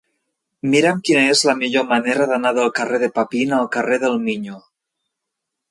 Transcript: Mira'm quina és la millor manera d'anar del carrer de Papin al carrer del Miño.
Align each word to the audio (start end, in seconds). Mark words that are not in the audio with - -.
Mira'm 0.69 1.03
quina 1.09 1.25
és 1.33 1.43
la 1.49 1.55
millor 1.59 1.85
manera 1.91 2.27
d'anar 2.33 2.55
del 2.59 2.73
carrer 2.81 3.03
de 3.05 3.11
Papin 3.19 3.55
al 3.61 3.71
carrer 3.77 4.03
del 4.07 4.21
Miño. 4.27 4.61